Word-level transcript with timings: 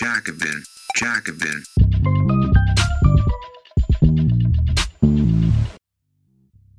Jacobin, 0.00 0.64
Jacobin. 0.94 1.64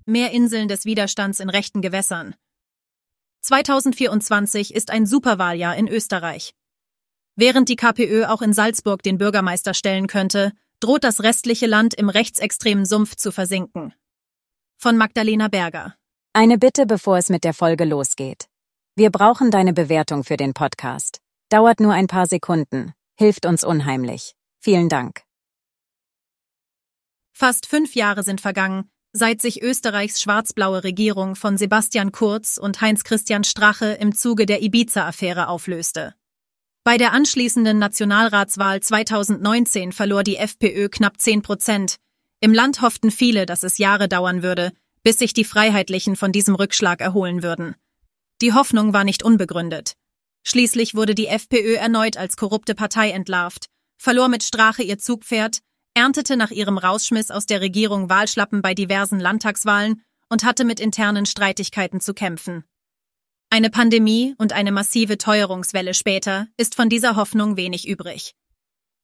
Mehr 0.05 0.31
Inseln 0.31 0.69
des 0.69 0.85
Widerstands 0.85 1.41
in 1.41 1.49
rechten 1.49 1.81
Gewässern. 1.81 2.35
2024 3.41 4.73
ist 4.73 4.89
ein 4.89 5.05
Superwahljahr 5.05 5.75
in 5.75 5.89
Österreich. 5.89 6.53
Während 7.35 7.67
die 7.67 7.75
KPÖ 7.75 8.23
auch 8.27 8.41
in 8.41 8.53
Salzburg 8.53 9.03
den 9.03 9.17
Bürgermeister 9.17 9.73
stellen 9.73 10.07
könnte, 10.07 10.53
droht 10.79 11.03
das 11.03 11.21
restliche 11.21 11.67
Land 11.67 11.95
im 11.95 12.07
rechtsextremen 12.07 12.85
Sumpf 12.85 13.17
zu 13.17 13.33
versinken. 13.33 13.93
Von 14.77 14.95
Magdalena 14.95 15.49
Berger. 15.49 15.93
Eine 16.31 16.57
Bitte, 16.57 16.85
bevor 16.85 17.17
es 17.17 17.27
mit 17.27 17.43
der 17.43 17.53
Folge 17.53 17.83
losgeht. 17.83 18.45
Wir 18.95 19.09
brauchen 19.09 19.51
deine 19.51 19.73
Bewertung 19.73 20.23
für 20.23 20.37
den 20.37 20.53
Podcast. 20.53 21.19
Dauert 21.49 21.81
nur 21.81 21.91
ein 21.91 22.07
paar 22.07 22.27
Sekunden, 22.27 22.93
hilft 23.19 23.45
uns 23.45 23.65
unheimlich. 23.65 24.33
Vielen 24.61 24.87
Dank. 24.87 25.23
Fast 27.33 27.65
fünf 27.65 27.93
Jahre 27.93 28.23
sind 28.23 28.39
vergangen, 28.39 28.89
seit 29.11 29.41
sich 29.41 29.61
Österreichs 29.61 30.21
schwarz-blaue 30.21 30.85
Regierung 30.85 31.35
von 31.35 31.57
Sebastian 31.57 32.13
Kurz 32.13 32.57
und 32.57 32.79
Heinz-Christian 32.79 33.43
Strache 33.43 33.87
im 33.87 34.15
Zuge 34.15 34.45
der 34.45 34.63
Ibiza-Affäre 34.63 35.49
auflöste. 35.49 36.15
Bei 36.85 36.97
der 36.97 37.11
anschließenden 37.11 37.77
Nationalratswahl 37.77 38.81
2019 38.81 39.91
verlor 39.91 40.23
die 40.23 40.37
FPÖ 40.37 40.87
knapp 40.87 41.19
10 41.19 41.41
Prozent. 41.41 41.97
Im 42.39 42.53
Land 42.53 42.81
hofften 42.81 43.11
viele, 43.11 43.45
dass 43.45 43.63
es 43.63 43.79
Jahre 43.79 44.07
dauern 44.07 44.43
würde, 44.43 44.71
bis 45.03 45.19
sich 45.19 45.33
die 45.33 45.43
Freiheitlichen 45.43 46.15
von 46.15 46.31
diesem 46.31 46.55
Rückschlag 46.55 47.01
erholen 47.01 47.43
würden. 47.43 47.75
Die 48.41 48.53
Hoffnung 48.53 48.93
war 48.93 49.03
nicht 49.03 49.23
unbegründet. 49.23 49.95
Schließlich 50.43 50.95
wurde 50.95 51.15
die 51.15 51.27
FPÖ 51.27 51.75
erneut 51.75 52.17
als 52.17 52.37
korrupte 52.37 52.75
Partei 52.75 53.11
entlarvt, 53.11 53.67
verlor 53.97 54.29
mit 54.29 54.43
Strache 54.43 54.83
ihr 54.83 54.97
Zugpferd, 54.97 55.59
erntete 55.93 56.37
nach 56.37 56.51
ihrem 56.51 56.77
Rausschmiss 56.77 57.31
aus 57.31 57.45
der 57.45 57.61
Regierung 57.61 58.09
Wahlschlappen 58.09 58.61
bei 58.61 58.73
diversen 58.73 59.19
Landtagswahlen 59.19 60.01
und 60.29 60.43
hatte 60.43 60.63
mit 60.63 60.79
internen 60.79 61.25
Streitigkeiten 61.25 61.99
zu 61.99 62.13
kämpfen. 62.13 62.63
Eine 63.49 63.69
Pandemie 63.69 64.35
und 64.37 64.53
eine 64.53 64.71
massive 64.71 65.17
Teuerungswelle 65.17 65.93
später 65.93 66.47
ist 66.55 66.75
von 66.75 66.87
dieser 66.87 67.15
Hoffnung 67.15 67.57
wenig 67.57 67.87
übrig. 67.87 68.35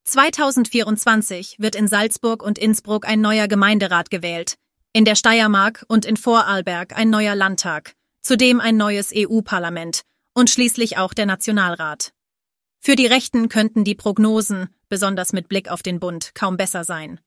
2024 0.05 1.55
wird 1.57 1.75
in 1.75 1.87
Salzburg 1.87 2.43
und 2.43 2.59
Innsbruck 2.59 3.07
ein 3.07 3.21
neuer 3.21 3.47
Gemeinderat 3.47 4.11
gewählt, 4.11 4.55
in 4.93 5.03
der 5.03 5.15
Steiermark 5.15 5.83
und 5.87 6.05
in 6.05 6.15
Vorarlberg 6.15 6.95
ein 6.95 7.09
neuer 7.09 7.35
Landtag, 7.35 7.95
zudem 8.21 8.59
ein 8.59 8.77
neues 8.77 9.11
EU-Parlament 9.15 10.03
und 10.35 10.51
schließlich 10.51 10.97
auch 10.97 11.15
der 11.15 11.25
Nationalrat. 11.25 12.13
Für 12.79 12.95
die 12.95 13.07
Rechten 13.07 13.49
könnten 13.49 13.83
die 13.83 13.95
Prognosen, 13.95 14.69
besonders 14.89 15.33
mit 15.33 15.47
Blick 15.47 15.69
auf 15.71 15.81
den 15.81 15.99
Bund, 15.99 16.35
kaum 16.35 16.57
besser 16.57 16.83
sein. 16.83 17.19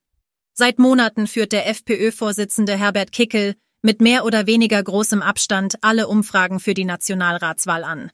Seit 0.53 0.79
Monaten 0.79 1.27
führt 1.27 1.51
der 1.51 1.67
FPÖ-Vorsitzende 1.67 2.77
Herbert 2.77 3.11
Kickel 3.11 3.55
mit 3.81 3.99
mehr 3.99 4.23
oder 4.23 4.47
weniger 4.47 4.81
großem 4.81 5.21
Abstand 5.21 5.75
alle 5.81 6.07
Umfragen 6.07 6.59
für 6.59 6.73
die 6.73 6.85
Nationalratswahl 6.85 7.83
an. 7.83 8.11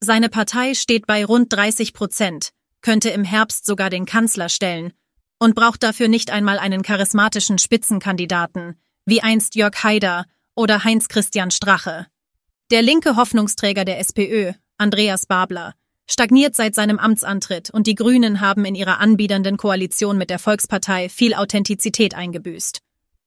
Seine 0.00 0.28
Partei 0.28 0.74
steht 0.74 1.06
bei 1.06 1.24
rund 1.24 1.52
30 1.52 1.92
Prozent, 1.92 2.50
könnte 2.82 3.10
im 3.10 3.24
Herbst 3.24 3.66
sogar 3.66 3.90
den 3.90 4.06
Kanzler 4.06 4.48
stellen 4.48 4.92
und 5.38 5.54
braucht 5.54 5.82
dafür 5.82 6.08
nicht 6.08 6.30
einmal 6.30 6.58
einen 6.58 6.82
charismatischen 6.82 7.58
Spitzenkandidaten, 7.58 8.80
wie 9.06 9.22
einst 9.22 9.54
Jörg 9.54 9.82
Haider 9.82 10.26
oder 10.54 10.84
Heinz 10.84 11.08
Christian 11.08 11.50
Strache. 11.50 12.06
Der 12.72 12.82
linke 12.82 13.14
Hoffnungsträger 13.14 13.84
der 13.84 14.00
SPÖ, 14.00 14.52
Andreas 14.76 15.26
Babler, 15.26 15.74
stagniert 16.10 16.56
seit 16.56 16.74
seinem 16.74 16.98
Amtsantritt 16.98 17.70
und 17.70 17.86
die 17.86 17.94
Grünen 17.94 18.40
haben 18.40 18.64
in 18.64 18.74
ihrer 18.74 18.98
anbiedernden 18.98 19.56
Koalition 19.56 20.18
mit 20.18 20.30
der 20.30 20.40
Volkspartei 20.40 21.08
viel 21.08 21.34
Authentizität 21.34 22.16
eingebüßt. 22.16 22.80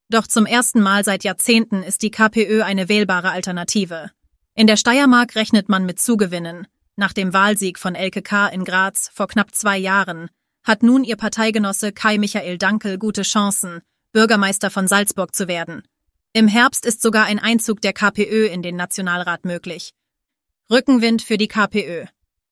Doch 0.10 0.28
zum 0.28 0.46
ersten 0.46 0.82
Mal 0.82 1.06
seit 1.06 1.24
Jahrzehnten 1.24 1.84
ist 1.84 2.02
die 2.02 2.12
KPÖ 2.12 2.64
eine 2.64 2.90
wählbare 2.90 3.32
Alternative. 3.32 4.12
In 4.56 4.68
der 4.68 4.76
Steiermark 4.76 5.38
rechnet 5.38 5.70
man 5.70 5.86
mit 5.86 6.02
Zugewinnen. 6.02 6.68
Nach 6.98 7.14
dem 7.14 7.32
Wahlsieg 7.32 7.80
von 7.80 7.96
Elke 7.96 8.22
K. 8.22 8.48
in 8.48 8.66
Graz 8.66 9.10
vor 9.14 9.30
knapp 9.30 9.56
zwei 9.56 9.78
Jahren 9.78 10.30
hat 10.66 10.84
nun 10.84 11.06
ihr 11.06 11.16
Parteigenosse 11.16 11.94
Kai 11.94 12.18
Michael 12.18 12.58
Dankel 12.58 12.98
gute 12.98 13.22
Chancen, 13.22 13.84
Bürgermeister 14.12 14.70
von 14.70 14.90
Salzburg 14.90 15.34
zu 15.34 15.48
werden. 15.48 15.84
Im 16.32 16.48
Herbst 16.48 16.86
ist 16.86 17.02
sogar 17.02 17.26
ein 17.26 17.40
Einzug 17.40 17.82
der 17.82 17.92
KPÖ 17.92 18.46
in 18.46 18.62
den 18.62 18.76
Nationalrat 18.76 19.46
möglich. 19.46 19.96
Rückenwind 20.70 21.24
für 21.24 21.40
die 21.40 21.48
KPÖ. 21.48 22.06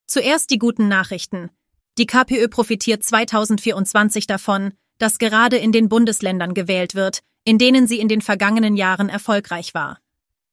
Zuerst 0.08 0.50
die 0.50 0.58
guten 0.58 0.88
Nachrichten. 0.88 1.52
Die 2.00 2.08
KPÖ 2.08 2.48
profitiert 2.48 3.04
2024 3.04 4.26
davon, 4.26 4.74
dass 4.98 5.20
gerade 5.20 5.58
in 5.58 5.72
den 5.72 5.90
Bundesländern 5.90 6.56
gewählt 6.56 6.96
wird, 6.96 7.20
in 7.44 7.60
denen 7.60 7.86
sie 7.86 8.00
in 8.00 8.08
den 8.08 8.22
vergangenen 8.22 8.76
Jahren 8.76 9.10
erfolgreich 9.10 9.76
war. 9.76 10.00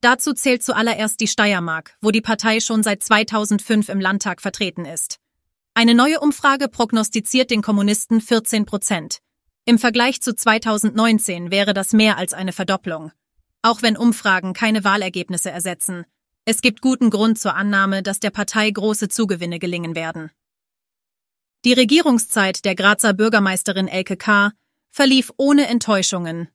Dazu 0.03 0.35
zählt 0.35 0.63
zuallererst 0.63 1.19
die 1.19 1.27
Steiermark, 1.27 1.97
wo 2.03 2.11
die 2.11 2.21
Partei 2.21 2.61
schon 2.61 2.83
seit 2.83 3.03
2005 3.03 3.89
im 3.89 4.01
Landtag 4.01 4.43
vertreten 4.43 4.85
ist. 4.85 5.19
Eine 5.73 5.95
neue 5.95 6.21
Umfrage 6.21 6.69
prognostiziert 6.69 7.51
den 7.51 7.63
Kommunisten 7.63 8.21
14 8.21 8.67
Prozent. 8.67 9.21
Im 9.67 9.79
Vergleich 9.79 10.21
zu 10.21 10.35
2019 10.35 11.51
wäre 11.51 11.73
das 11.73 11.93
mehr 11.93 12.19
als 12.19 12.33
eine 12.33 12.53
Verdopplung. 12.53 13.13
Auch 13.63 13.81
wenn 13.83 13.97
Umfragen 13.97 14.53
keine 14.53 14.85
Wahlergebnisse 14.85 15.51
ersetzen, 15.51 16.05
es 16.45 16.61
gibt 16.61 16.83
guten 16.83 17.09
Grund 17.09 17.39
zur 17.39 17.55
Annahme, 17.55 18.03
dass 18.03 18.21
der 18.21 18.31
Partei 18.31 18.71
große 18.71 19.09
Zugewinne 19.09 19.59
gelingen 19.59 19.95
werden. 19.95 20.31
Die 21.65 21.73
Regierungszeit 21.73 22.67
der 22.67 22.75
Grazer 22.75 23.15
Bürgermeisterin 23.15 23.89
Elke 23.89 24.19
K. 24.19 24.53
verlief 24.91 25.33
ohne 25.39 25.67
Enttäuschungen, 25.67 26.49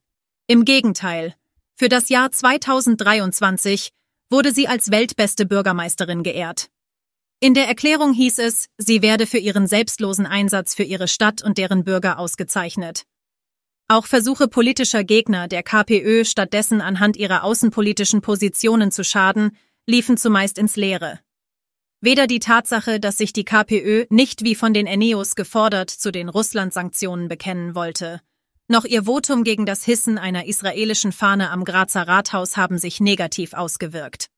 im 0.50 0.64
Gegenteil, 0.64 1.36
für 1.76 1.88
das 1.88 2.08
Jahr 2.08 2.32
2023 2.32 3.90
wurde 4.30 4.52
sie 4.52 4.66
als 4.66 4.90
weltbeste 4.90 5.46
Bürgermeisterin 5.46 6.24
geehrt. 6.24 6.70
In 7.42 7.54
der 7.54 7.66
Erklärung 7.66 8.12
hieß 8.12 8.38
es, 8.40 8.68
sie 8.76 9.00
werde 9.00 9.26
für 9.26 9.38
ihren 9.38 9.66
selbstlosen 9.66 10.26
Einsatz 10.26 10.74
für 10.74 10.82
ihre 10.82 11.08
Stadt 11.08 11.42
und 11.42 11.56
deren 11.56 11.84
Bürger 11.84 12.18
ausgezeichnet. 12.18 13.06
Auch 13.88 14.04
Versuche 14.04 14.46
politischer 14.46 15.04
Gegner 15.04 15.48
der 15.48 15.62
KPÖ 15.62 16.26
stattdessen 16.26 16.82
anhand 16.82 17.16
ihrer 17.16 17.42
außenpolitischen 17.42 18.20
Positionen 18.20 18.90
zu 18.90 19.04
schaden, 19.04 19.56
liefen 19.86 20.18
zumeist 20.18 20.58
ins 20.58 20.76
Leere. 20.76 21.18
Weder 22.02 22.26
die 22.26 22.40
Tatsache, 22.40 23.00
dass 23.00 23.16
sich 23.16 23.32
die 23.32 23.44
KPÖ 23.44 24.04
nicht 24.10 24.44
wie 24.44 24.54
von 24.54 24.74
den 24.74 24.86
Eneos 24.86 25.34
gefordert 25.34 25.88
zu 25.88 26.12
den 26.12 26.28
Russland-Sanktionen 26.28 27.28
bekennen 27.28 27.74
wollte, 27.74 28.20
noch 28.68 28.84
ihr 28.84 29.04
Votum 29.04 29.44
gegen 29.44 29.64
das 29.64 29.82
Hissen 29.82 30.18
einer 30.18 30.44
israelischen 30.44 31.10
Fahne 31.10 31.50
am 31.50 31.64
Grazer 31.64 32.06
Rathaus 32.06 32.58
haben 32.58 32.76
sich 32.76 33.00
negativ 33.00 33.54
ausgewirkt. 33.54 34.28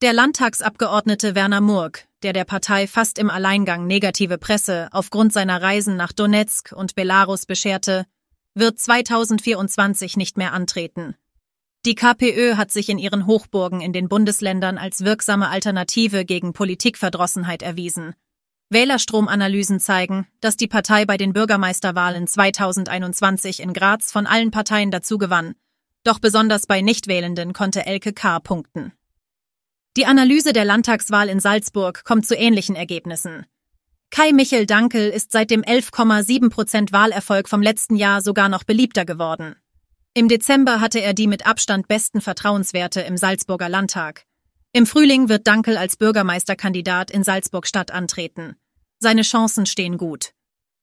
Der 0.00 0.12
Landtagsabgeordnete 0.12 1.34
Werner 1.34 1.60
Murk, 1.60 2.07
der 2.22 2.32
der 2.32 2.44
Partei 2.44 2.86
fast 2.86 3.18
im 3.18 3.30
Alleingang 3.30 3.86
negative 3.86 4.38
Presse 4.38 4.88
aufgrund 4.92 5.32
seiner 5.32 5.62
Reisen 5.62 5.96
nach 5.96 6.12
Donetsk 6.12 6.72
und 6.72 6.94
Belarus 6.94 7.46
bescherte, 7.46 8.06
wird 8.54 8.78
2024 8.78 10.16
nicht 10.16 10.36
mehr 10.36 10.52
antreten. 10.52 11.14
Die 11.84 11.94
KPÖ 11.94 12.56
hat 12.56 12.70
sich 12.72 12.88
in 12.88 12.98
ihren 12.98 13.26
Hochburgen 13.26 13.80
in 13.80 13.92
den 13.92 14.08
Bundesländern 14.08 14.78
als 14.78 15.04
wirksame 15.04 15.48
Alternative 15.48 16.24
gegen 16.24 16.52
Politikverdrossenheit 16.52 17.62
erwiesen 17.62 18.14
Wählerstromanalysen 18.70 19.80
zeigen, 19.80 20.26
dass 20.42 20.58
die 20.58 20.66
Partei 20.68 21.06
bei 21.06 21.16
den 21.16 21.32
Bürgermeisterwahlen 21.32 22.26
2021 22.26 23.60
in 23.60 23.72
Graz 23.72 24.12
von 24.12 24.26
allen 24.26 24.50
Parteien 24.50 24.90
dazu 24.90 25.16
gewann. 25.16 25.54
Doch 26.04 26.18
besonders 26.18 26.66
bei 26.66 26.82
Nichtwählenden 26.82 27.54
konnte 27.54 27.86
Elke 27.86 28.12
K. 28.12 28.40
punkten. 28.40 28.92
Die 29.96 30.06
Analyse 30.06 30.52
der 30.52 30.64
Landtagswahl 30.64 31.28
in 31.28 31.40
Salzburg 31.40 32.04
kommt 32.04 32.26
zu 32.26 32.36
ähnlichen 32.36 32.76
Ergebnissen. 32.76 33.46
Kai 34.10 34.32
Michel 34.32 34.66
Dankel 34.66 35.10
ist 35.10 35.32
seit 35.32 35.50
dem 35.50 35.62
11,7 35.62 36.50
Prozent 36.50 36.92
Wahlerfolg 36.92 37.48
vom 37.48 37.62
letzten 37.62 37.96
Jahr 37.96 38.22
sogar 38.22 38.48
noch 38.48 38.64
beliebter 38.64 39.04
geworden. 39.04 39.56
Im 40.14 40.28
Dezember 40.28 40.80
hatte 40.80 41.00
er 41.00 41.14
die 41.14 41.26
mit 41.26 41.46
Abstand 41.46 41.88
besten 41.88 42.20
Vertrauenswerte 42.20 43.02
im 43.02 43.16
Salzburger 43.16 43.68
Landtag. 43.68 44.24
Im 44.72 44.86
Frühling 44.86 45.28
wird 45.28 45.46
Dankel 45.46 45.76
als 45.76 45.96
Bürgermeisterkandidat 45.96 47.10
in 47.10 47.22
Salzburg-Stadt 47.22 47.90
antreten. 47.90 48.56
Seine 48.98 49.22
Chancen 49.22 49.66
stehen 49.66 49.96
gut. 49.96 50.32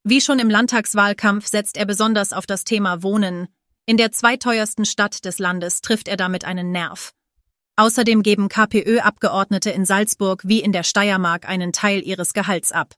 Wie 0.04 0.22
schon 0.22 0.40
im 0.40 0.50
Landtagswahlkampf 0.50 1.48
setzt 1.48 1.78
er 1.78 1.86
besonders 1.86 2.32
auf 2.32 2.46
das 2.46 2.64
Thema 2.64 3.04
Wohnen. 3.04 3.48
In 3.86 3.98
der 3.98 4.12
zweiteuersten 4.12 4.86
Stadt 4.86 5.26
des 5.26 5.40
Landes 5.40 5.82
trifft 5.82 6.08
er 6.08 6.18
damit 6.18 6.46
einen 6.46 6.72
Nerv. 6.72 7.14
Außerdem 7.78 8.24
geben 8.24 8.48
KPÖ-Abgeordnete 8.48 9.70
in 9.70 9.84
Salzburg 9.86 10.44
wie 10.46 10.62
in 10.62 10.72
der 10.72 10.84
Steiermark 10.84 11.50
einen 11.50 11.74
Teil 11.74 12.02
ihres 12.02 12.34
Gehalts 12.34 12.72
ab. 12.72 12.96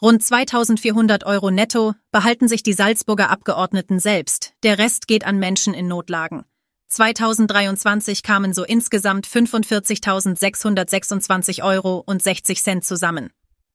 Rund 0.00 0.24
2400 0.24 1.24
Euro 1.24 1.52
netto 1.52 1.94
behalten 2.10 2.48
sich 2.48 2.64
die 2.64 2.72
Salzburger 2.72 3.30
Abgeordneten 3.30 4.00
selbst, 4.00 4.54
der 4.64 4.78
Rest 4.78 5.06
geht 5.06 5.24
an 5.24 5.38
Menschen 5.38 5.74
in 5.74 5.86
Notlagen. 5.86 6.44
2023 6.88 8.24
kamen 8.24 8.52
so 8.52 8.64
insgesamt 8.64 9.28
45.626 9.28 11.62
Euro 11.62 12.02
und 12.04 12.20
60 12.20 12.60
Cent 12.60 12.84
zusammen. 12.84 13.30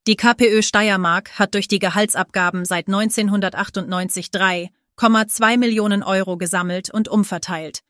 Die 0.06 0.18
KPÖ 0.18 0.62
Steiermark 0.62 1.39
hat 1.39 1.53
durch 1.53 1.69
die 1.69 1.79
Gehaltsabgaben 1.79 2.65
seit 2.65 2.88
1998 2.88 4.25
3,2 4.27 5.57
Millionen 5.57 6.03
Euro 6.03 6.35
gesammelt 6.38 6.94
und 6.94 7.07
umverteilt. 7.07 7.83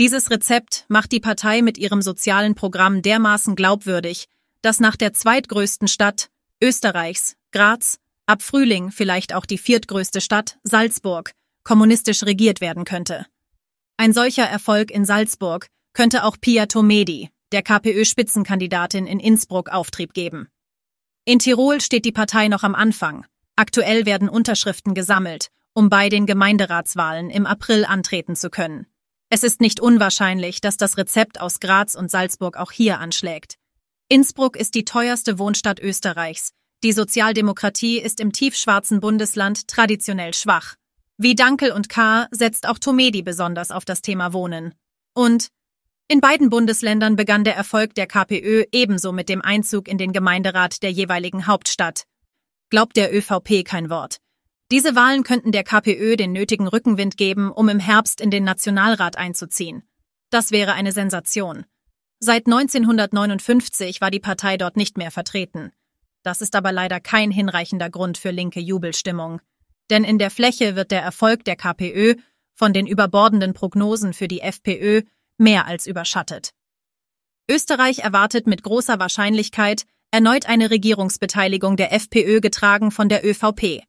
Dieses 0.00 0.30
Rezept 0.30 0.86
macht 0.88 1.12
die 1.12 1.20
Partei 1.20 1.62
mit 1.62 1.78
ihrem 1.78 2.02
sozialen 2.02 2.56
Programm 2.56 3.00
dermaßen 3.00 3.54
glaubwürdig, 3.54 4.26
dass 4.60 4.80
nach 4.80 4.96
der 4.96 5.12
zweitgrößten 5.12 5.86
Stadt 5.86 6.30
Österreichs, 6.60 7.36
Graz, 7.52 7.98
ab 8.26 8.42
Frühling 8.42 8.90
vielleicht 8.90 9.34
auch 9.34 9.46
die 9.46 9.58
viertgrößte 9.58 10.20
Stadt, 10.20 10.58
Salzburg, 10.64 11.30
kommunistisch 11.62 12.24
regiert 12.24 12.60
werden 12.60 12.84
könnte. 12.84 13.26
Ein 13.96 14.12
solcher 14.12 14.44
Erfolg 14.44 14.90
in 14.90 15.04
Salzburg 15.04 15.68
könnte 15.92 16.24
auch 16.24 16.38
Pia 16.40 16.66
Tomedi, 16.66 17.30
der 17.52 17.62
KPÖ-Spitzenkandidatin 17.62 19.06
in 19.06 19.20
Innsbruck, 19.20 19.68
Auftrieb 19.68 20.12
geben. 20.12 20.48
In 21.24 21.38
Tirol 21.38 21.80
steht 21.80 22.04
die 22.04 22.12
Partei 22.12 22.48
noch 22.48 22.64
am 22.64 22.74
Anfang. 22.74 23.26
Aktuell 23.54 24.06
werden 24.06 24.28
Unterschriften 24.28 24.94
gesammelt, 24.94 25.50
um 25.72 25.88
bei 25.88 26.08
den 26.08 26.26
Gemeinderatswahlen 26.26 27.30
im 27.30 27.46
April 27.46 27.84
antreten 27.84 28.34
zu 28.34 28.50
können. 28.50 28.88
Es 29.34 29.42
ist 29.42 29.60
nicht 29.60 29.80
unwahrscheinlich, 29.80 30.60
dass 30.60 30.76
das 30.76 30.96
Rezept 30.96 31.40
aus 31.40 31.58
Graz 31.58 31.96
und 31.96 32.08
Salzburg 32.08 32.56
auch 32.56 32.70
hier 32.70 33.00
anschlägt. 33.00 33.56
Innsbruck 34.08 34.54
ist 34.54 34.76
die 34.76 34.84
teuerste 34.84 35.40
Wohnstadt 35.40 35.80
Österreichs. 35.80 36.52
Die 36.84 36.92
Sozialdemokratie 36.92 37.98
ist 37.98 38.20
im 38.20 38.30
tiefschwarzen 38.30 39.00
Bundesland 39.00 39.66
traditionell 39.66 40.34
schwach. 40.34 40.76
Wie 41.16 41.34
Dankel 41.34 41.72
und 41.72 41.88
K. 41.88 42.28
setzt 42.30 42.68
auch 42.68 42.78
Tomedi 42.78 43.22
besonders 43.22 43.72
auf 43.72 43.84
das 43.84 44.02
Thema 44.02 44.32
Wohnen. 44.32 44.72
Und 45.14 45.48
in 46.06 46.20
beiden 46.20 46.48
Bundesländern 46.48 47.16
begann 47.16 47.42
der 47.42 47.56
Erfolg 47.56 47.96
der 47.96 48.06
KPÖ 48.06 48.66
ebenso 48.70 49.10
mit 49.10 49.28
dem 49.28 49.42
Einzug 49.42 49.88
in 49.88 49.98
den 49.98 50.12
Gemeinderat 50.12 50.80
der 50.84 50.92
jeweiligen 50.92 51.48
Hauptstadt. 51.48 52.04
Glaubt 52.70 52.96
der 52.96 53.12
ÖVP 53.12 53.64
kein 53.64 53.90
Wort. 53.90 54.18
Diese 54.70 54.96
Wahlen 54.96 55.22
könnten 55.22 55.52
der 55.52 55.64
KPÖ 55.64 56.16
den 56.16 56.32
nötigen 56.32 56.66
Rückenwind 56.66 57.16
geben, 57.16 57.52
um 57.52 57.68
im 57.68 57.78
Herbst 57.78 58.20
in 58.20 58.30
den 58.30 58.44
Nationalrat 58.44 59.16
einzuziehen. 59.16 59.82
Das 60.30 60.50
wäre 60.50 60.72
eine 60.72 60.92
Sensation. 60.92 61.64
Seit 62.18 62.46
1959 62.46 64.00
war 64.00 64.10
die 64.10 64.20
Partei 64.20 64.56
dort 64.56 64.76
nicht 64.76 64.96
mehr 64.96 65.10
vertreten. 65.10 65.72
Das 66.22 66.40
ist 66.40 66.56
aber 66.56 66.72
leider 66.72 66.98
kein 67.00 67.30
hinreichender 67.30 67.90
Grund 67.90 68.16
für 68.16 68.30
linke 68.30 68.60
Jubelstimmung. 68.60 69.40
Denn 69.90 70.04
in 70.04 70.18
der 70.18 70.30
Fläche 70.30 70.74
wird 70.74 70.90
der 70.90 71.02
Erfolg 71.02 71.44
der 71.44 71.56
KPÖ 71.56 72.14
von 72.54 72.72
den 72.72 72.86
überbordenden 72.86 73.52
Prognosen 73.52 74.14
für 74.14 74.28
die 74.28 74.40
FPÖ 74.40 75.02
mehr 75.36 75.66
als 75.66 75.86
überschattet. 75.86 76.54
Österreich 77.50 77.98
erwartet 77.98 78.46
mit 78.46 78.62
großer 78.62 78.98
Wahrscheinlichkeit 78.98 79.84
erneut 80.10 80.46
eine 80.46 80.70
Regierungsbeteiligung 80.70 81.76
der 81.76 81.92
FPÖ 81.92 82.40
getragen 82.40 82.90
von 82.90 83.10
der 83.10 83.26
ÖVP. 83.26 83.82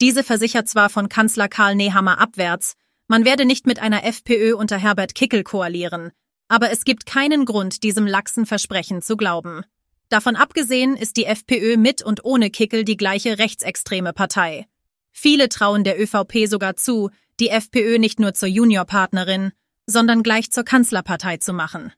Diese 0.00 0.22
versichert 0.22 0.68
zwar 0.68 0.90
von 0.90 1.08
Kanzler 1.08 1.48
Karl 1.48 1.74
Nehammer 1.74 2.20
abwärts, 2.20 2.74
man 3.08 3.24
werde 3.24 3.44
nicht 3.44 3.66
mit 3.66 3.80
einer 3.80 4.04
FPÖ 4.04 4.54
unter 4.54 4.78
Herbert 4.78 5.14
Kickel 5.14 5.42
koalieren, 5.42 6.12
aber 6.46 6.70
es 6.70 6.84
gibt 6.84 7.06
keinen 7.06 7.44
Grund, 7.44 7.82
diesem 7.82 8.06
laxen 8.06 8.46
Versprechen 8.46 9.02
zu 9.02 9.16
glauben. 9.16 9.64
Davon 10.08 10.36
abgesehen 10.36 10.96
ist 10.96 11.16
die 11.16 11.24
FPÖ 11.24 11.76
mit 11.76 12.02
und 12.02 12.24
ohne 12.24 12.50
Kickel 12.50 12.84
die 12.84 12.96
gleiche 12.96 13.38
rechtsextreme 13.38 14.12
Partei. 14.12 14.66
Viele 15.10 15.48
trauen 15.48 15.84
der 15.84 16.00
ÖVP 16.00 16.46
sogar 16.46 16.76
zu, 16.76 17.10
die 17.40 17.48
FPÖ 17.48 17.98
nicht 17.98 18.20
nur 18.20 18.34
zur 18.34 18.48
Juniorpartnerin, 18.48 19.52
sondern 19.86 20.22
gleich 20.22 20.50
zur 20.50 20.64
Kanzlerpartei 20.64 21.38
zu 21.38 21.52
machen. 21.52 21.92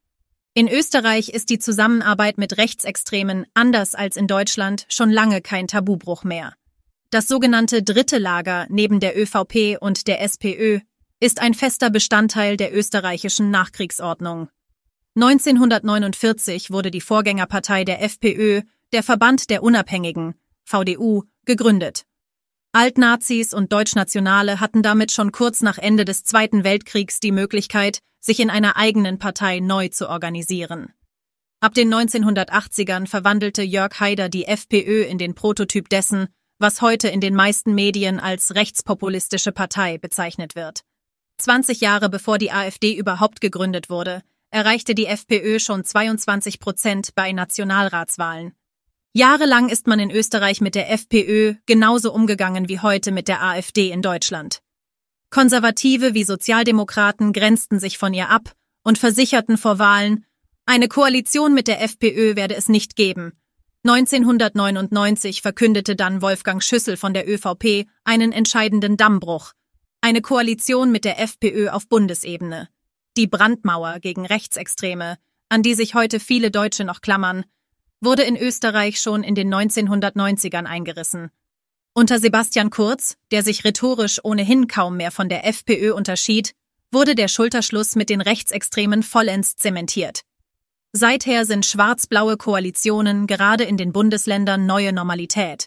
In 0.54 0.68
Österreich 0.68 1.28
ist 1.28 1.50
die 1.50 1.58
Zusammenarbeit 1.58 2.38
mit 2.38 2.56
Rechtsextremen 2.56 3.46
anders 3.54 3.94
als 3.94 4.16
in 4.16 4.26
Deutschland 4.26 4.86
schon 4.88 5.10
lange 5.10 5.42
kein 5.42 5.68
Tabubruch 5.68 6.24
mehr. 6.24 6.54
Das 7.10 7.26
sogenannte 7.26 7.82
dritte 7.82 8.18
Lager 8.18 8.66
neben 8.68 9.00
der 9.00 9.20
ÖVP 9.20 9.76
und 9.80 10.06
der 10.06 10.22
SPÖ 10.22 10.78
ist 11.18 11.42
ein 11.42 11.54
fester 11.54 11.90
Bestandteil 11.90 12.56
der 12.56 12.72
österreichischen 12.72 13.50
Nachkriegsordnung. 13.50 14.48
1949 15.16 16.70
wurde 16.70 16.92
die 16.92 17.00
Vorgängerpartei 17.00 17.84
der 17.84 18.00
FPÖ, 18.00 18.62
der 18.92 19.02
Verband 19.02 19.50
der 19.50 19.64
Unabhängigen, 19.64 20.36
VDU, 20.64 21.24
gegründet. 21.46 22.04
Altnazis 22.70 23.52
und 23.52 23.72
Deutschnationale 23.72 24.60
hatten 24.60 24.84
damit 24.84 25.10
schon 25.10 25.32
kurz 25.32 25.62
nach 25.62 25.78
Ende 25.78 26.04
des 26.04 26.22
Zweiten 26.22 26.62
Weltkriegs 26.62 27.18
die 27.18 27.32
Möglichkeit, 27.32 27.98
sich 28.20 28.38
in 28.38 28.50
einer 28.50 28.76
eigenen 28.76 29.18
Partei 29.18 29.58
neu 29.58 29.88
zu 29.88 30.08
organisieren. 30.08 30.92
Ab 31.58 31.74
den 31.74 31.92
1980ern 31.92 33.08
verwandelte 33.08 33.62
Jörg 33.62 33.98
Haider 33.98 34.28
die 34.28 34.46
FPÖ 34.46 35.02
in 35.02 35.18
den 35.18 35.34
Prototyp 35.34 35.88
dessen, 35.88 36.28
was 36.60 36.82
heute 36.82 37.08
in 37.08 37.20
den 37.20 37.34
meisten 37.34 37.74
Medien 37.74 38.20
als 38.20 38.54
rechtspopulistische 38.54 39.50
Partei 39.50 39.98
bezeichnet 39.98 40.54
wird. 40.54 40.82
20 41.38 41.80
Jahre 41.80 42.10
bevor 42.10 42.38
die 42.38 42.52
AfD 42.52 42.94
überhaupt 42.94 43.40
gegründet 43.40 43.88
wurde, 43.88 44.22
erreichte 44.50 44.94
die 44.94 45.06
FPÖ 45.06 45.58
schon 45.58 45.84
22 45.84 46.60
Prozent 46.60 47.14
bei 47.14 47.32
Nationalratswahlen. 47.32 48.52
Jahrelang 49.12 49.70
ist 49.70 49.86
man 49.86 49.98
in 49.98 50.10
Österreich 50.10 50.60
mit 50.60 50.74
der 50.74 50.92
FPÖ 50.92 51.54
genauso 51.66 52.12
umgegangen 52.12 52.68
wie 52.68 52.78
heute 52.78 53.10
mit 53.10 53.26
der 53.26 53.42
AfD 53.42 53.90
in 53.90 54.02
Deutschland. 54.02 54.60
Konservative 55.30 56.14
wie 56.14 56.24
Sozialdemokraten 56.24 57.32
grenzten 57.32 57.80
sich 57.80 57.98
von 57.98 58.12
ihr 58.12 58.28
ab 58.28 58.52
und 58.82 58.98
versicherten 58.98 59.56
vor 59.56 59.78
Wahlen, 59.78 60.26
eine 60.66 60.88
Koalition 60.88 61.54
mit 61.54 61.66
der 61.66 61.82
FPÖ 61.82 62.36
werde 62.36 62.54
es 62.54 62.68
nicht 62.68 62.94
geben. 62.94 63.32
1999 63.82 65.40
verkündete 65.40 65.96
dann 65.96 66.20
Wolfgang 66.20 66.62
Schüssel 66.62 66.98
von 66.98 67.14
der 67.14 67.26
ÖVP 67.26 67.86
einen 68.04 68.30
entscheidenden 68.30 68.98
Dammbruch. 68.98 69.52
Eine 70.02 70.20
Koalition 70.20 70.92
mit 70.92 71.06
der 71.06 71.18
FPÖ 71.18 71.70
auf 71.70 71.88
Bundesebene. 71.88 72.68
Die 73.16 73.26
Brandmauer 73.26 73.98
gegen 74.00 74.26
Rechtsextreme, 74.26 75.16
an 75.48 75.62
die 75.62 75.72
sich 75.72 75.94
heute 75.94 76.20
viele 76.20 76.50
Deutsche 76.50 76.84
noch 76.84 77.00
klammern, 77.00 77.46
wurde 78.02 78.22
in 78.22 78.36
Österreich 78.36 79.00
schon 79.00 79.22
in 79.22 79.34
den 79.34 79.52
1990ern 79.52 80.66
eingerissen. 80.66 81.30
Unter 81.94 82.18
Sebastian 82.18 82.68
Kurz, 82.68 83.16
der 83.30 83.42
sich 83.42 83.64
rhetorisch 83.64 84.22
ohnehin 84.22 84.68
kaum 84.68 84.98
mehr 84.98 85.10
von 85.10 85.30
der 85.30 85.46
FPÖ 85.46 85.94
unterschied, 85.94 86.52
wurde 86.92 87.14
der 87.14 87.28
Schulterschluss 87.28 87.96
mit 87.96 88.10
den 88.10 88.20
Rechtsextremen 88.20 89.02
vollends 89.02 89.56
zementiert. 89.56 90.20
Seither 90.92 91.44
sind 91.44 91.64
schwarz-blaue 91.66 92.36
Koalitionen 92.36 93.28
gerade 93.28 93.62
in 93.62 93.76
den 93.76 93.92
Bundesländern 93.92 94.66
neue 94.66 94.92
Normalität. 94.92 95.66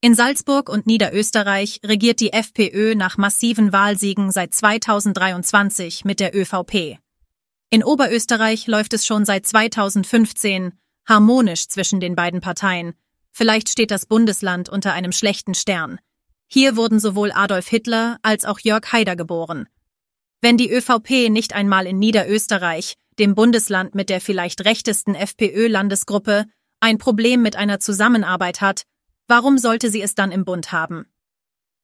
In 0.00 0.16
Salzburg 0.16 0.68
und 0.68 0.86
Niederösterreich 0.86 1.80
regiert 1.84 2.18
die 2.18 2.32
FPÖ 2.32 2.96
nach 2.96 3.16
massiven 3.16 3.72
Wahlsiegen 3.72 4.32
seit 4.32 4.54
2023 4.54 6.04
mit 6.04 6.18
der 6.18 6.34
ÖVP. 6.34 6.98
In 7.70 7.84
Oberösterreich 7.84 8.66
läuft 8.66 8.92
es 8.92 9.06
schon 9.06 9.24
seit 9.24 9.46
2015 9.46 10.72
harmonisch 11.08 11.68
zwischen 11.68 12.00
den 12.00 12.16
beiden 12.16 12.40
Parteien. 12.40 12.94
Vielleicht 13.30 13.68
steht 13.68 13.92
das 13.92 14.06
Bundesland 14.06 14.68
unter 14.68 14.92
einem 14.92 15.12
schlechten 15.12 15.54
Stern. 15.54 16.00
Hier 16.48 16.76
wurden 16.76 16.98
sowohl 16.98 17.30
Adolf 17.32 17.68
Hitler 17.68 18.18
als 18.22 18.44
auch 18.44 18.58
Jörg 18.58 18.92
Haider 18.92 19.14
geboren. 19.14 19.68
Wenn 20.40 20.56
die 20.56 20.72
ÖVP 20.72 21.30
nicht 21.30 21.54
einmal 21.54 21.86
in 21.86 22.00
Niederösterreich, 22.00 22.96
dem 23.18 23.34
Bundesland 23.34 23.94
mit 23.94 24.10
der 24.10 24.20
vielleicht 24.20 24.64
rechtesten 24.64 25.14
FPÖ-Landesgruppe, 25.14 26.46
ein 26.80 26.98
Problem 26.98 27.42
mit 27.42 27.56
einer 27.56 27.80
Zusammenarbeit 27.80 28.60
hat, 28.60 28.82
warum 29.28 29.58
sollte 29.58 29.90
sie 29.90 30.02
es 30.02 30.14
dann 30.14 30.32
im 30.32 30.44
Bund 30.44 30.72
haben? 30.72 31.06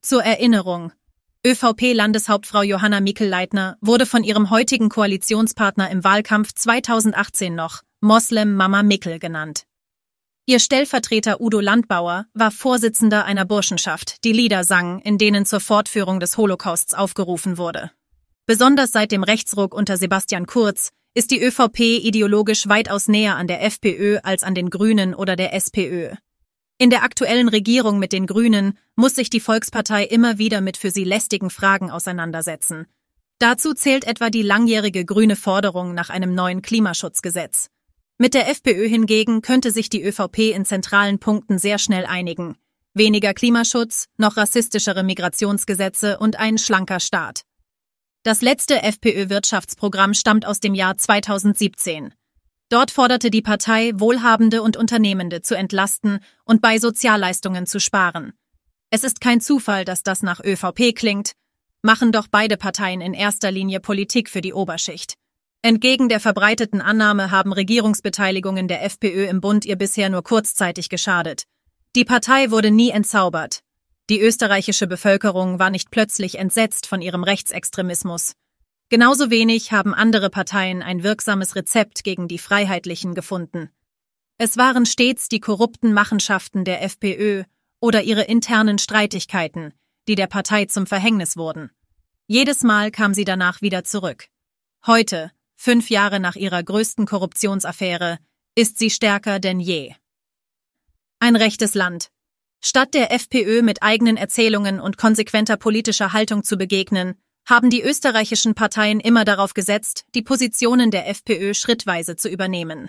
Zur 0.00 0.22
Erinnerung. 0.22 0.92
ÖVP-Landeshauptfrau 1.44 2.62
Johanna 2.62 3.00
Mikl-Leitner 3.00 3.76
wurde 3.80 4.06
von 4.06 4.22
ihrem 4.22 4.50
heutigen 4.50 4.88
Koalitionspartner 4.88 5.90
im 5.90 6.04
Wahlkampf 6.04 6.52
2018 6.52 7.54
noch 7.54 7.82
Moslem 8.00 8.54
Mama 8.54 8.82
Mickel 8.82 9.18
genannt. 9.18 9.64
Ihr 10.44 10.58
Stellvertreter 10.58 11.40
Udo 11.40 11.60
Landbauer 11.60 12.26
war 12.34 12.50
Vorsitzender 12.50 13.24
einer 13.24 13.44
Burschenschaft, 13.44 14.24
die 14.24 14.32
Lieder 14.32 14.64
sang, 14.64 15.00
in 15.00 15.18
denen 15.18 15.46
zur 15.46 15.60
Fortführung 15.60 16.20
des 16.20 16.36
Holocausts 16.36 16.94
aufgerufen 16.94 17.58
wurde. 17.58 17.92
Besonders 18.46 18.90
seit 18.90 19.12
dem 19.12 19.22
Rechtsruck 19.22 19.72
unter 19.72 19.96
Sebastian 19.96 20.46
Kurz 20.46 20.90
ist 21.14 21.30
die 21.30 21.42
ÖVP 21.42 21.80
ideologisch 21.80 22.68
weitaus 22.68 23.08
näher 23.08 23.36
an 23.36 23.46
der 23.46 23.62
FPÖ 23.62 24.18
als 24.22 24.42
an 24.42 24.54
den 24.54 24.70
Grünen 24.70 25.14
oder 25.14 25.36
der 25.36 25.52
SPÖ. 25.52 26.10
In 26.78 26.90
der 26.90 27.02
aktuellen 27.02 27.48
Regierung 27.48 27.98
mit 27.98 28.12
den 28.12 28.26
Grünen 28.26 28.78
muss 28.96 29.14
sich 29.14 29.28
die 29.28 29.40
Volkspartei 29.40 30.04
immer 30.04 30.38
wieder 30.38 30.60
mit 30.60 30.76
für 30.76 30.90
sie 30.90 31.04
lästigen 31.04 31.50
Fragen 31.50 31.90
auseinandersetzen. 31.90 32.86
Dazu 33.38 33.74
zählt 33.74 34.04
etwa 34.04 34.30
die 34.30 34.42
langjährige 34.42 35.04
grüne 35.04 35.36
Forderung 35.36 35.94
nach 35.94 36.10
einem 36.10 36.34
neuen 36.34 36.62
Klimaschutzgesetz. 36.62 37.68
Mit 38.16 38.34
der 38.34 38.48
FPÖ 38.48 38.88
hingegen 38.88 39.42
könnte 39.42 39.70
sich 39.70 39.90
die 39.90 40.02
ÖVP 40.02 40.54
in 40.54 40.64
zentralen 40.64 41.18
Punkten 41.18 41.58
sehr 41.58 41.78
schnell 41.78 42.06
einigen. 42.06 42.56
Weniger 42.94 43.34
Klimaschutz, 43.34 44.06
noch 44.16 44.36
rassistischere 44.36 45.02
Migrationsgesetze 45.02 46.18
und 46.18 46.38
ein 46.38 46.58
schlanker 46.58 47.00
Staat. 47.00 47.42
Das 48.24 48.40
letzte 48.40 48.80
FPÖ-Wirtschaftsprogramm 48.84 50.14
stammt 50.14 50.46
aus 50.46 50.60
dem 50.60 50.74
Jahr 50.74 50.96
2017. 50.96 52.14
Dort 52.68 52.92
forderte 52.92 53.30
die 53.30 53.42
Partei, 53.42 53.90
Wohlhabende 53.96 54.62
und 54.62 54.76
Unternehmende 54.76 55.42
zu 55.42 55.56
entlasten 55.56 56.20
und 56.44 56.62
bei 56.62 56.78
Sozialleistungen 56.78 57.66
zu 57.66 57.80
sparen. 57.80 58.32
Es 58.90 59.02
ist 59.02 59.20
kein 59.20 59.40
Zufall, 59.40 59.84
dass 59.84 60.04
das 60.04 60.22
nach 60.22 60.38
ÖVP 60.38 60.94
klingt, 60.94 61.32
machen 61.82 62.12
doch 62.12 62.28
beide 62.30 62.56
Parteien 62.56 63.00
in 63.00 63.12
erster 63.12 63.50
Linie 63.50 63.80
Politik 63.80 64.30
für 64.30 64.40
die 64.40 64.52
Oberschicht. 64.52 65.14
Entgegen 65.62 66.08
der 66.08 66.20
verbreiteten 66.20 66.80
Annahme 66.80 67.32
haben 67.32 67.52
Regierungsbeteiligungen 67.52 68.68
der 68.68 68.84
FPÖ 68.84 69.26
im 69.26 69.40
Bund 69.40 69.64
ihr 69.64 69.76
bisher 69.76 70.10
nur 70.10 70.22
kurzzeitig 70.22 70.88
geschadet. 70.88 71.42
Die 71.96 72.04
Partei 72.04 72.52
wurde 72.52 72.70
nie 72.70 72.90
entzaubert. 72.90 73.64
Die 74.12 74.20
österreichische 74.20 74.86
Bevölkerung 74.86 75.58
war 75.58 75.70
nicht 75.70 75.90
plötzlich 75.90 76.38
entsetzt 76.38 76.86
von 76.86 77.00
ihrem 77.00 77.24
Rechtsextremismus. 77.24 78.34
Genauso 78.90 79.30
wenig 79.30 79.72
haben 79.72 79.94
andere 79.94 80.28
Parteien 80.28 80.82
ein 80.82 81.02
wirksames 81.02 81.56
Rezept 81.56 82.04
gegen 82.04 82.28
die 82.28 82.36
Freiheitlichen 82.36 83.14
gefunden. 83.14 83.70
Es 84.36 84.58
waren 84.58 84.84
stets 84.84 85.30
die 85.30 85.40
korrupten 85.40 85.94
Machenschaften 85.94 86.66
der 86.66 86.82
FPÖ 86.82 87.44
oder 87.80 88.02
ihre 88.02 88.24
internen 88.24 88.78
Streitigkeiten, 88.78 89.72
die 90.06 90.14
der 90.14 90.26
Partei 90.26 90.66
zum 90.66 90.86
Verhängnis 90.86 91.38
wurden. 91.38 91.70
Jedes 92.26 92.62
Mal 92.62 92.90
kam 92.90 93.14
sie 93.14 93.24
danach 93.24 93.62
wieder 93.62 93.82
zurück. 93.82 94.28
Heute, 94.86 95.30
fünf 95.56 95.88
Jahre 95.88 96.20
nach 96.20 96.36
ihrer 96.36 96.62
größten 96.62 97.06
Korruptionsaffäre, 97.06 98.18
ist 98.56 98.78
sie 98.78 98.90
stärker 98.90 99.40
denn 99.40 99.58
je. 99.58 99.94
Ein 101.18 101.34
rechtes 101.34 101.72
Land. 101.72 102.10
Statt 102.64 102.94
der 102.94 103.10
FPÖ 103.12 103.62
mit 103.62 103.82
eigenen 103.82 104.16
Erzählungen 104.16 104.78
und 104.78 104.96
konsequenter 104.96 105.56
politischer 105.56 106.12
Haltung 106.12 106.44
zu 106.44 106.56
begegnen, 106.56 107.16
haben 107.44 107.70
die 107.70 107.82
österreichischen 107.82 108.54
Parteien 108.54 109.00
immer 109.00 109.24
darauf 109.24 109.52
gesetzt, 109.52 110.04
die 110.14 110.22
Positionen 110.22 110.92
der 110.92 111.08
FPÖ 111.08 111.54
schrittweise 111.54 112.14
zu 112.14 112.28
übernehmen. 112.28 112.88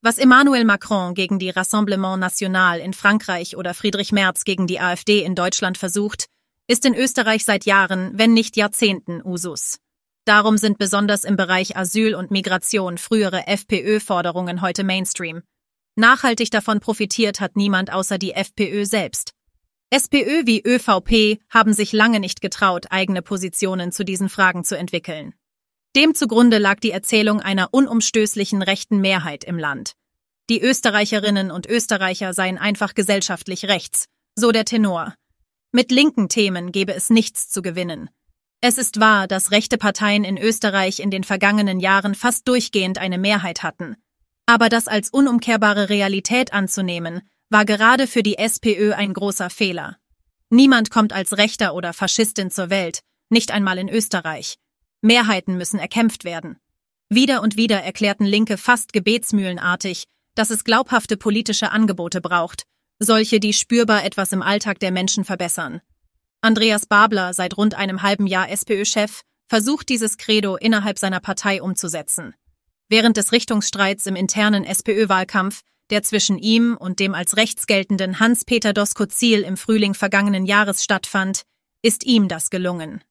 Was 0.00 0.18
Emmanuel 0.18 0.64
Macron 0.64 1.14
gegen 1.14 1.38
die 1.38 1.50
Rassemblement 1.50 2.18
National 2.18 2.80
in 2.80 2.92
Frankreich 2.92 3.56
oder 3.56 3.74
Friedrich 3.74 4.10
Merz 4.10 4.42
gegen 4.42 4.66
die 4.66 4.80
AfD 4.80 5.22
in 5.22 5.36
Deutschland 5.36 5.78
versucht, 5.78 6.26
ist 6.66 6.84
in 6.84 6.94
Österreich 6.94 7.44
seit 7.44 7.64
Jahren, 7.64 8.10
wenn 8.18 8.32
nicht 8.32 8.56
Jahrzehnten 8.56 9.22
Usus. 9.24 9.78
Darum 10.24 10.58
sind 10.58 10.78
besonders 10.78 11.22
im 11.22 11.36
Bereich 11.36 11.76
Asyl 11.76 12.16
und 12.16 12.32
Migration 12.32 12.98
frühere 12.98 13.46
FPÖ-Forderungen 13.46 14.62
heute 14.62 14.82
Mainstream. 14.82 15.42
Nachhaltig 15.94 16.50
davon 16.50 16.80
profitiert 16.80 17.40
hat 17.40 17.56
niemand 17.56 17.92
außer 17.92 18.16
die 18.18 18.32
FPÖ 18.32 18.86
selbst. 18.86 19.34
SPÖ 19.90 20.46
wie 20.46 20.62
ÖVP 20.64 21.38
haben 21.50 21.74
sich 21.74 21.92
lange 21.92 22.18
nicht 22.18 22.40
getraut, 22.40 22.86
eigene 22.90 23.20
Positionen 23.20 23.92
zu 23.92 24.04
diesen 24.04 24.30
Fragen 24.30 24.64
zu 24.64 24.76
entwickeln. 24.76 25.34
Dem 25.94 26.14
zugrunde 26.14 26.56
lag 26.56 26.80
die 26.80 26.92
Erzählung 26.92 27.42
einer 27.42 27.68
unumstößlichen 27.72 28.62
rechten 28.62 29.02
Mehrheit 29.02 29.44
im 29.44 29.58
Land. 29.58 29.92
Die 30.48 30.62
Österreicherinnen 30.62 31.50
und 31.50 31.66
Österreicher 31.66 32.32
seien 32.32 32.56
einfach 32.56 32.94
gesellschaftlich 32.94 33.66
rechts, 33.66 34.06
so 34.34 34.50
der 34.50 34.64
Tenor. 34.64 35.14
Mit 35.72 35.90
linken 35.90 36.30
Themen 36.30 36.72
gebe 36.72 36.94
es 36.94 37.10
nichts 37.10 37.50
zu 37.50 37.60
gewinnen. 37.60 38.08
Es 38.62 38.78
ist 38.78 38.98
wahr, 38.98 39.26
dass 39.26 39.50
rechte 39.50 39.76
Parteien 39.76 40.24
in 40.24 40.38
Österreich 40.38 41.00
in 41.00 41.10
den 41.10 41.24
vergangenen 41.24 41.80
Jahren 41.80 42.14
fast 42.14 42.48
durchgehend 42.48 42.96
eine 42.96 43.18
Mehrheit 43.18 43.62
hatten. 43.62 43.96
Aber 44.52 44.68
das 44.68 44.86
als 44.86 45.08
unumkehrbare 45.08 45.88
Realität 45.88 46.52
anzunehmen, 46.52 47.22
war 47.48 47.64
gerade 47.64 48.06
für 48.06 48.22
die 48.22 48.36
SPÖ 48.36 48.92
ein 48.92 49.14
großer 49.14 49.48
Fehler. 49.48 49.96
Niemand 50.50 50.90
kommt 50.90 51.14
als 51.14 51.38
Rechter 51.38 51.72
oder 51.74 51.94
Faschistin 51.94 52.50
zur 52.50 52.68
Welt, 52.68 53.00
nicht 53.30 53.50
einmal 53.50 53.78
in 53.78 53.88
Österreich. 53.88 54.58
Mehrheiten 55.00 55.56
müssen 55.56 55.80
erkämpft 55.80 56.24
werden. 56.24 56.58
Wieder 57.08 57.40
und 57.40 57.56
wieder 57.56 57.82
erklärten 57.82 58.26
Linke 58.26 58.58
fast 58.58 58.92
gebetsmühlenartig, 58.92 60.04
dass 60.34 60.50
es 60.50 60.64
glaubhafte 60.64 61.16
politische 61.16 61.70
Angebote 61.70 62.20
braucht, 62.20 62.64
solche, 62.98 63.40
die 63.40 63.54
spürbar 63.54 64.04
etwas 64.04 64.32
im 64.32 64.42
Alltag 64.42 64.80
der 64.80 64.92
Menschen 64.92 65.24
verbessern. 65.24 65.80
Andreas 66.42 66.84
Babler, 66.84 67.32
seit 67.32 67.56
rund 67.56 67.74
einem 67.74 68.02
halben 68.02 68.26
Jahr 68.26 68.50
SPÖ-Chef, 68.50 69.22
versucht 69.48 69.88
dieses 69.88 70.18
Credo 70.18 70.56
innerhalb 70.56 70.98
seiner 70.98 71.20
Partei 71.20 71.62
umzusetzen. 71.62 72.34
Während 72.92 73.16
des 73.16 73.32
Richtungsstreits 73.32 74.04
im 74.04 74.16
internen 74.16 74.64
SPÖ-Wahlkampf 74.64 75.62
der 75.88 76.02
zwischen 76.02 76.36
ihm 76.36 76.76
und 76.76 77.00
dem 77.00 77.14
als 77.14 77.38
rechts 77.38 77.66
geltenden 77.66 78.20
Hans-Peter 78.20 78.74
Doskozil 78.74 79.40
im 79.40 79.56
Frühling 79.56 79.94
vergangenen 79.94 80.44
Jahres 80.44 80.84
stattfand, 80.84 81.44
ist 81.80 82.04
ihm 82.04 82.28
das 82.28 82.50
gelungen. 82.50 83.02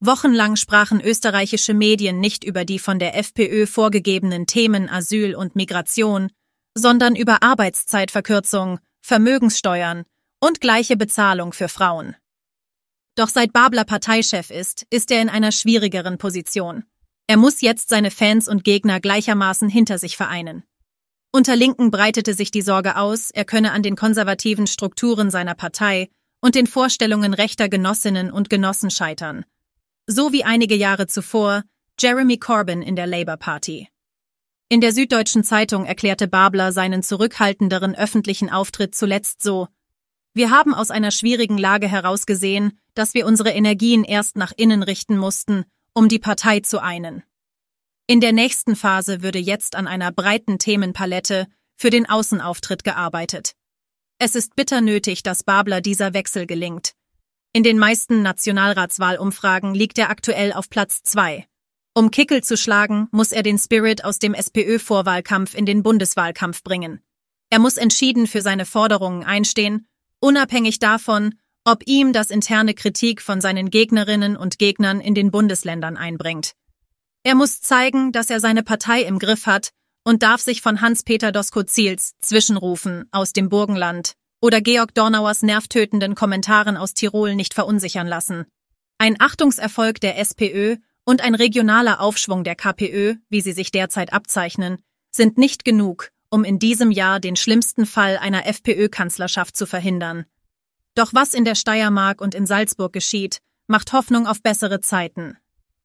Wochenlang 0.00 0.56
sprachen 0.56 1.02
österreichische 1.02 1.74
Medien 1.74 2.20
nicht 2.20 2.42
über 2.42 2.64
die 2.64 2.78
von 2.78 2.98
der 2.98 3.14
FPÖ 3.14 3.66
vorgegebenen 3.66 4.46
Themen 4.46 4.88
Asyl 4.88 5.34
und 5.34 5.56
Migration, 5.56 6.30
sondern 6.74 7.14
über 7.14 7.42
Arbeitszeitverkürzung, 7.42 8.78
Vermögenssteuern 9.02 10.04
und 10.40 10.62
gleiche 10.62 10.96
Bezahlung 10.96 11.52
für 11.52 11.68
Frauen. 11.68 12.16
Doch 13.14 13.28
seit 13.28 13.52
Babler 13.52 13.84
Parteichef 13.84 14.50
ist, 14.50 14.86
ist 14.88 15.10
er 15.10 15.20
in 15.20 15.28
einer 15.28 15.52
schwierigeren 15.52 16.16
Position. 16.16 16.84
Er 17.26 17.36
muss 17.36 17.60
jetzt 17.60 17.88
seine 17.88 18.10
Fans 18.10 18.48
und 18.48 18.64
Gegner 18.64 19.00
gleichermaßen 19.00 19.68
hinter 19.68 19.98
sich 19.98 20.16
vereinen. 20.16 20.64
Unter 21.32 21.56
Linken 21.56 21.90
breitete 21.90 22.34
sich 22.34 22.50
die 22.50 22.62
Sorge 22.62 22.96
aus, 22.96 23.30
er 23.30 23.44
könne 23.44 23.72
an 23.72 23.82
den 23.82 23.96
konservativen 23.96 24.66
Strukturen 24.66 25.30
seiner 25.30 25.54
Partei 25.54 26.10
und 26.42 26.54
den 26.54 26.66
Vorstellungen 26.66 27.32
rechter 27.32 27.68
Genossinnen 27.68 28.30
und 28.30 28.50
Genossen 28.50 28.90
scheitern. 28.90 29.44
So 30.06 30.32
wie 30.32 30.44
einige 30.44 30.74
Jahre 30.74 31.06
zuvor 31.06 31.62
Jeremy 31.98 32.36
Corbyn 32.36 32.82
in 32.82 32.96
der 32.96 33.06
Labour 33.06 33.36
Party. 33.36 33.88
In 34.68 34.80
der 34.80 34.92
Süddeutschen 34.92 35.44
Zeitung 35.44 35.84
erklärte 35.84 36.28
Babler 36.28 36.72
seinen 36.72 37.02
zurückhaltenderen 37.02 37.94
öffentlichen 37.94 38.50
Auftritt 38.50 38.94
zuletzt 38.94 39.42
so, 39.42 39.68
wir 40.34 40.50
haben 40.50 40.72
aus 40.72 40.90
einer 40.90 41.10
schwierigen 41.10 41.58
Lage 41.58 41.88
heraus 41.88 42.24
gesehen, 42.24 42.78
dass 42.94 43.12
wir 43.12 43.26
unsere 43.26 43.50
Energien 43.50 44.02
erst 44.02 44.36
nach 44.36 44.52
innen 44.56 44.82
richten 44.82 45.18
mussten, 45.18 45.64
um 45.94 46.08
die 46.08 46.18
Partei 46.18 46.60
zu 46.60 46.82
einen. 46.82 47.22
In 48.06 48.20
der 48.20 48.32
nächsten 48.32 48.76
Phase 48.76 49.22
würde 49.22 49.38
jetzt 49.38 49.76
an 49.76 49.86
einer 49.86 50.12
breiten 50.12 50.58
Themenpalette 50.58 51.46
für 51.76 51.90
den 51.90 52.08
Außenauftritt 52.08 52.84
gearbeitet. 52.84 53.54
Es 54.18 54.34
ist 54.34 54.54
bitter 54.54 54.80
nötig, 54.80 55.22
dass 55.22 55.42
Babler 55.42 55.80
dieser 55.80 56.14
Wechsel 56.14 56.46
gelingt. 56.46 56.94
In 57.52 57.62
den 57.62 57.78
meisten 57.78 58.22
Nationalratswahlumfragen 58.22 59.74
liegt 59.74 59.98
er 59.98 60.10
aktuell 60.10 60.52
auf 60.52 60.70
Platz 60.70 61.02
zwei. 61.02 61.46
Um 61.94 62.10
Kickel 62.10 62.42
zu 62.42 62.56
schlagen, 62.56 63.08
muss 63.10 63.32
er 63.32 63.42
den 63.42 63.58
Spirit 63.58 64.04
aus 64.04 64.18
dem 64.18 64.32
SPÖ-Vorwahlkampf 64.32 65.54
in 65.54 65.66
den 65.66 65.82
Bundeswahlkampf 65.82 66.62
bringen. 66.62 67.00
Er 67.50 67.58
muss 67.58 67.76
entschieden 67.76 68.26
für 68.26 68.40
seine 68.40 68.64
Forderungen 68.64 69.24
einstehen, 69.24 69.86
unabhängig 70.18 70.78
davon, 70.78 71.34
ob 71.64 71.82
ihm 71.86 72.12
das 72.12 72.30
interne 72.30 72.74
Kritik 72.74 73.22
von 73.22 73.40
seinen 73.40 73.70
Gegnerinnen 73.70 74.36
und 74.36 74.58
Gegnern 74.58 75.00
in 75.00 75.14
den 75.14 75.30
Bundesländern 75.30 75.96
einbringt. 75.96 76.52
Er 77.22 77.34
muss 77.34 77.60
zeigen, 77.60 78.10
dass 78.10 78.30
er 78.30 78.40
seine 78.40 78.62
Partei 78.62 79.02
im 79.02 79.18
Griff 79.18 79.46
hat 79.46 79.70
und 80.04 80.22
darf 80.22 80.40
sich 80.40 80.60
von 80.60 80.80
Hans-Peter 80.80 81.30
Doskozils 81.30 82.14
Zwischenrufen 82.20 83.04
aus 83.12 83.32
dem 83.32 83.48
Burgenland 83.48 84.14
oder 84.40 84.60
Georg 84.60 84.94
Dornauers 84.94 85.42
nervtötenden 85.42 86.16
Kommentaren 86.16 86.76
aus 86.76 86.94
Tirol 86.94 87.36
nicht 87.36 87.54
verunsichern 87.54 88.08
lassen. 88.08 88.46
Ein 88.98 89.20
Achtungserfolg 89.20 90.00
der 90.00 90.18
SPÖ 90.18 90.76
und 91.04 91.20
ein 91.22 91.36
regionaler 91.36 92.00
Aufschwung 92.00 92.42
der 92.42 92.56
KPÖ, 92.56 93.16
wie 93.28 93.40
sie 93.40 93.52
sich 93.52 93.70
derzeit 93.70 94.12
abzeichnen, 94.12 94.78
sind 95.12 95.38
nicht 95.38 95.64
genug, 95.64 96.10
um 96.28 96.42
in 96.44 96.58
diesem 96.58 96.90
Jahr 96.90 97.20
den 97.20 97.36
schlimmsten 97.36 97.86
Fall 97.86 98.16
einer 98.16 98.46
FPÖ-Kanzlerschaft 98.46 99.56
zu 99.56 99.66
verhindern. 99.66 100.26
Doch 100.94 101.14
was 101.14 101.32
in 101.32 101.44
der 101.44 101.54
Steiermark 101.54 102.20
und 102.20 102.34
in 102.34 102.46
Salzburg 102.46 102.92
geschieht, 102.92 103.38
macht 103.66 103.92
Hoffnung 103.92 104.26
auf 104.26 104.42
bessere 104.42 104.80
Zeiten. 104.80 105.38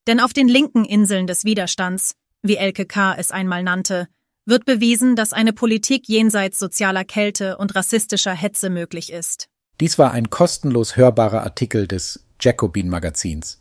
Denn 0.07 0.19
auf 0.19 0.33
den 0.33 0.47
linken 0.47 0.83
Inseln 0.83 1.27
des 1.27 1.45
Widerstands, 1.45 2.13
wie 2.41 2.57
Elke 2.57 2.85
K. 2.85 3.15
es 3.17 3.31
einmal 3.31 3.63
nannte, 3.63 4.07
wird 4.45 4.65
bewiesen, 4.65 5.15
dass 5.15 5.33
eine 5.33 5.53
Politik 5.53 6.07
jenseits 6.07 6.59
sozialer 6.59 7.03
Kälte 7.03 7.57
und 7.57 7.75
rassistischer 7.75 8.33
Hetze 8.33 8.69
möglich 8.69 9.11
ist. 9.11 9.47
Dies 9.79 9.99
war 9.99 10.11
ein 10.11 10.29
kostenlos 10.29 10.95
hörbarer 10.97 11.43
Artikel 11.43 11.87
des 11.87 12.25
Jacobin 12.39 12.89
Magazins. 12.89 13.59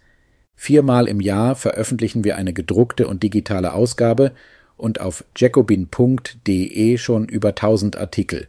Viermal 0.55 1.07
im 1.09 1.21
Jahr 1.21 1.55
veröffentlichen 1.55 2.25
wir 2.25 2.37
eine 2.37 2.53
gedruckte 2.53 3.07
und 3.07 3.23
digitale 3.23 3.73
Ausgabe 3.73 4.33
und 4.77 5.01
auf 5.01 5.25
jacobin.de 5.37 6.99
schon 6.99 7.29
über 7.29 7.49
1000 7.49 7.97
Artikel. 7.97 8.49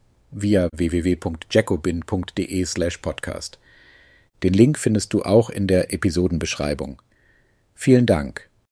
via 0.31 0.67
www.jacobin.de 0.75 2.65
slash 2.65 2.97
podcast. 2.97 3.59
Den 4.43 4.53
Link 4.53 4.77
findest 4.77 5.13
du 5.13 5.23
auch 5.23 5.49
in 5.49 5.67
der 5.67 5.93
Episodenbeschreibung. 5.93 7.01
Vielen 7.75 8.05
Dank 8.05 8.50